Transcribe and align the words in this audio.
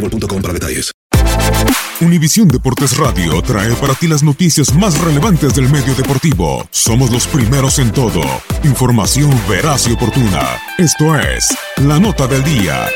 boostmobile.com 0.00 0.42
para 0.42 0.54
detalles. 0.54 0.92
Univisión 2.00 2.48
Deportes 2.48 2.98
Radio 2.98 3.40
trae 3.40 3.72
para 3.76 3.94
ti 3.94 4.06
las 4.06 4.22
noticias 4.22 4.74
más 4.74 5.00
relevantes 5.00 5.54
del 5.54 5.70
medio 5.70 5.94
deportivo. 5.94 6.66
Somos 6.70 7.10
los 7.10 7.26
primeros 7.26 7.78
en 7.78 7.90
todo. 7.90 8.20
Información 8.64 9.30
veraz 9.48 9.88
y 9.88 9.92
oportuna. 9.92 10.42
Esto 10.76 11.18
es 11.18 11.56
La 11.82 11.98
Nota 11.98 12.26
del 12.26 12.44
Día. 12.44 12.86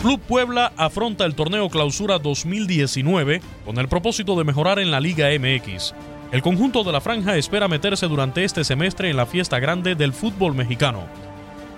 Club 0.00 0.20
Puebla 0.20 0.72
afronta 0.76 1.24
el 1.24 1.34
torneo 1.34 1.68
Clausura 1.70 2.20
2019 2.20 3.40
con 3.64 3.78
el 3.78 3.88
propósito 3.88 4.38
de 4.38 4.44
mejorar 4.44 4.78
en 4.78 4.92
la 4.92 5.00
Liga 5.00 5.26
MX. 5.36 5.92
El 6.30 6.42
conjunto 6.42 6.84
de 6.84 6.92
la 6.92 7.00
franja 7.00 7.36
espera 7.36 7.66
meterse 7.66 8.06
durante 8.06 8.44
este 8.44 8.62
semestre 8.62 9.10
en 9.10 9.16
la 9.16 9.26
fiesta 9.26 9.58
grande 9.58 9.96
del 9.96 10.12
fútbol 10.12 10.54
mexicano. 10.54 11.08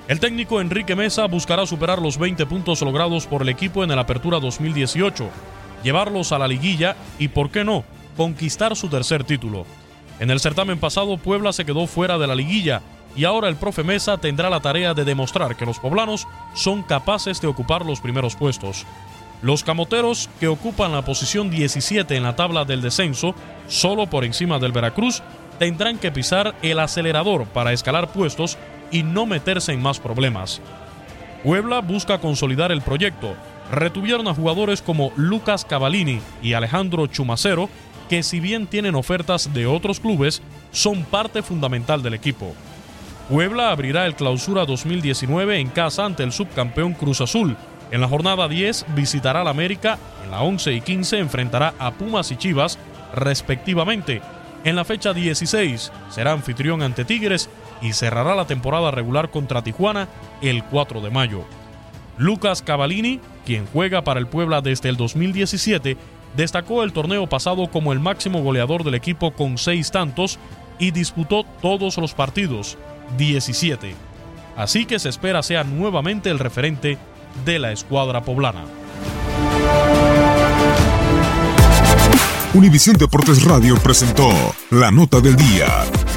El 0.09 0.21
técnico 0.21 0.63
Enrique 0.63 0.97
Mesa 0.97 1.27
buscará 1.27 1.67
superar 1.67 2.01
los 2.01 2.17
20 2.17 2.47
puntos 2.47 2.81
logrados 2.81 3.27
por 3.27 3.43
el 3.43 3.51
equipo 3.51 3.85
en 3.85 3.91
el 3.91 3.99
Apertura 3.99 4.41
2018, 4.41 5.29
llevarlos 5.85 6.33
a 6.33 6.39
la 6.39 6.49
liguilla 6.49 6.97
y, 7.19 7.29
por 7.29 7.51
qué 7.51 7.63
no, 7.63 7.85
conquistar 8.17 8.75
su 8.75 8.89
tercer 8.89 9.25
título. 9.25 9.67
En 10.19 10.31
el 10.31 10.41
certamen 10.41 10.79
pasado 10.81 11.19
Puebla 11.19 11.53
se 11.53 11.67
quedó 11.67 11.87
fuera 11.87 12.17
de 12.17 12.27
la 12.27 12.35
liguilla 12.35 12.81
y 13.15 13.25
ahora 13.25 13.51
el 13.51 13.57
profe 13.57 13.85
Mesa 13.85 14.17
tendrá 14.17 14.49
la 14.49 14.61
tarea 14.61 14.95
de 14.95 15.05
demostrar 15.05 15.57
que 15.57 15.67
los 15.67 15.79
poblanos 15.79 16.27
son 16.55 16.83
capaces 16.83 17.43
de 17.43 17.49
ocupar 17.49 17.85
los 17.85 18.01
primeros 18.01 18.35
puestos. 18.35 18.87
Los 19.43 19.63
camoteros, 19.63 20.31
que 20.41 20.49
ocupan 20.49 20.93
la 20.93 21.03
posición 21.05 21.51
17 21.51 22.17
en 22.17 22.23
la 22.23 22.35
tabla 22.35 22.65
del 22.65 22.81
descenso, 22.81 23.35
solo 23.69 24.07
por 24.07 24.25
encima 24.25 24.59
del 24.59 24.73
Veracruz, 24.73 25.23
tendrán 25.59 25.99
que 25.99 26.11
pisar 26.11 26.55
el 26.63 26.79
acelerador 26.79 27.45
para 27.45 27.75
escalar 27.75 28.11
puestos 28.11 28.57
y 28.91 29.03
no 29.03 29.27
meterse 29.27 29.73
en 29.73 29.83
más 29.83 30.01
problemas. 30.01 30.61
Puebla 31.43 31.81
busca 31.81 32.19
consolidar 32.19 32.73
el 32.73 32.83
proyecto. 32.83 33.35
Retuvieron 33.71 34.29
a 34.29 34.35
jugadores 34.35 34.83
como 34.83 35.13
Lucas 35.17 35.65
Cavallini 35.65 36.21
y 36.43 36.55
Alejandro 36.55 37.07
Chumacero, 37.07 37.69
que 38.09 38.23
si 38.23 38.41
bien 38.41 38.67
tienen 38.67 38.95
ofertas 38.95 39.53
de 39.53 39.67
otros 39.67 40.01
clubes, 40.01 40.43
son 40.73 41.05
parte 41.05 41.43
fundamental 41.43 42.03
del 42.03 42.15
equipo. 42.15 42.55
Puebla 43.29 43.71
abrirá 43.71 44.07
el 44.07 44.15
clausura 44.15 44.65
2019 44.65 45.59
en 45.61 45.69
casa 45.69 46.07
ante 46.07 46.23
el 46.23 46.33
subcampeón 46.33 46.95
Cruz 46.95 47.21
Azul. 47.21 47.57
En 47.91 48.01
la 48.01 48.09
jornada 48.09 48.49
10 48.49 48.87
visitará 48.95 49.43
al 49.43 49.49
América, 49.49 49.99
en 50.25 50.31
la 50.31 50.43
11 50.43 50.73
y 50.73 50.81
15 50.81 51.19
enfrentará 51.19 51.75
a 51.79 51.91
Pumas 51.93 52.31
y 52.31 52.37
Chivas, 52.37 52.79
respectivamente. 53.15 54.23
En 54.65 54.77
la 54.77 54.85
fecha 54.85 55.13
16 55.13 55.93
será 56.11 56.33
anfitrión 56.33 56.83
ante 56.83 57.05
Tigres 57.05 57.49
y 57.81 57.93
cerrará 57.93 58.35
la 58.35 58.47
temporada 58.47 58.91
regular 58.91 59.31
contra 59.31 59.63
Tijuana 59.63 60.09
el 60.43 60.65
4 60.65 61.01
de 61.01 61.11
mayo. 61.11 61.45
Lucas 62.17 62.63
Cavallini, 62.63 63.21
quien 63.47 63.67
juega 63.67 64.03
para 64.03 64.21
el 64.21 64.27
Puebla 64.27 64.61
desde 64.61 64.89
el 64.89 64.97
2017, 64.97 65.97
destacó 66.37 66.83
el 66.83 66.93
torneo 66.93 67.27
pasado 67.27 67.69
como 67.71 67.93
el 67.93 68.01
máximo 68.01 68.43
goleador 68.43 68.85
del 68.85 68.95
equipo 68.95 69.33
con 69.33 69.59
seis 69.59 69.91
tantos 69.91 70.39
y 70.79 70.91
disputó 70.91 71.45
todos 71.63 71.97
los 71.99 72.15
partidos, 72.15 72.77
17. 73.17 73.95
Así 74.57 74.87
que 74.87 74.99
se 74.99 75.09
espera 75.09 75.43
sea 75.43 75.65
nuevamente 75.65 76.31
el 76.31 76.39
referente 76.39 76.99
de 77.45 77.59
la 77.59 77.73
escuadra 77.73 78.23
poblana. 78.23 78.65
Univisión 82.55 82.97
Deportes 82.97 83.45
Radio 83.45 83.77
presentó 83.77 84.31
la 84.71 84.91
nota 84.91 85.21
del 85.21 85.37
día. 85.37 85.85